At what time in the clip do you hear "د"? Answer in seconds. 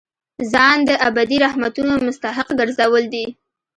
0.89-0.89